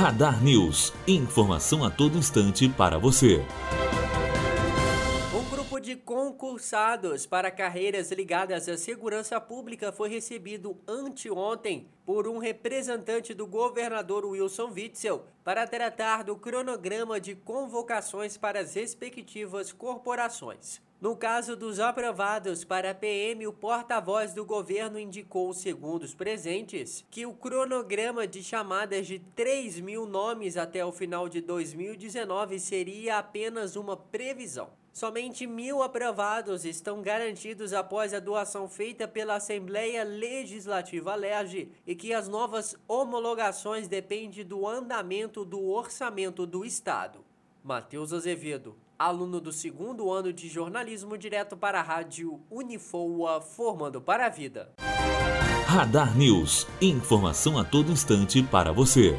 Radar 0.00 0.42
News. 0.42 0.94
Informação 1.06 1.84
a 1.84 1.90
todo 1.90 2.16
instante 2.16 2.66
para 2.70 2.96
você. 2.96 3.44
Um 5.34 5.44
grupo 5.50 5.78
de 5.78 5.94
concursados 5.94 7.26
para 7.26 7.50
carreiras 7.50 8.10
ligadas 8.10 8.66
à 8.66 8.78
segurança 8.78 9.38
pública 9.38 9.92
foi 9.92 10.08
recebido 10.08 10.74
anteontem 10.88 11.86
por 12.06 12.26
um 12.26 12.38
representante 12.38 13.34
do 13.34 13.46
governador 13.46 14.24
Wilson 14.24 14.72
Witzel 14.74 15.26
para 15.44 15.66
tratar 15.66 16.24
do 16.24 16.36
cronograma 16.36 17.20
de 17.20 17.34
convocações 17.34 18.36
para 18.36 18.60
as 18.60 18.74
respectivas 18.74 19.72
corporações. 19.72 20.80
No 21.00 21.16
caso 21.16 21.56
dos 21.56 21.80
aprovados 21.80 22.62
para 22.62 22.90
a 22.90 22.94
PM, 22.94 23.46
o 23.46 23.54
porta-voz 23.54 24.34
do 24.34 24.44
governo 24.44 24.98
indicou, 24.98 25.54
segundo 25.54 26.02
os 26.02 26.14
presentes, 26.14 27.02
que 27.10 27.24
o 27.24 27.32
cronograma 27.32 28.26
de 28.26 28.42
chamadas 28.42 29.06
de 29.06 29.18
3 29.18 29.80
mil 29.80 30.04
nomes 30.04 30.58
até 30.58 30.84
o 30.84 30.92
final 30.92 31.26
de 31.26 31.40
2019 31.40 32.60
seria 32.60 33.16
apenas 33.16 33.76
uma 33.76 33.96
previsão. 33.96 34.68
Somente 34.92 35.46
mil 35.46 35.82
aprovados 35.82 36.64
estão 36.64 37.00
garantidos 37.00 37.72
após 37.72 38.12
a 38.12 38.18
doação 38.18 38.68
feita 38.68 39.06
pela 39.06 39.36
Assembleia 39.36 40.02
Legislativa 40.02 41.14
LERJ 41.14 41.70
e 41.86 41.94
que 41.94 42.12
as 42.12 42.26
novas 42.28 42.76
homologações 42.88 43.86
dependem 43.86 44.44
do 44.44 44.66
andamento 44.66 45.39
do 45.44 45.68
orçamento 45.68 46.46
do 46.46 46.64
Estado. 46.64 47.24
Matheus 47.62 48.12
Azevedo, 48.12 48.76
aluno 48.98 49.40
do 49.40 49.52
segundo 49.52 50.10
ano 50.10 50.32
de 50.32 50.48
jornalismo 50.48 51.16
direto 51.16 51.56
para 51.56 51.80
a 51.80 51.82
rádio 51.82 52.40
Unifoa, 52.50 53.40
formando 53.40 54.00
para 54.00 54.26
a 54.26 54.28
vida. 54.30 54.72
Radar 55.66 56.16
News. 56.16 56.66
Informação 56.80 57.58
a 57.58 57.64
todo 57.64 57.92
instante 57.92 58.42
para 58.42 58.72
você. 58.72 59.16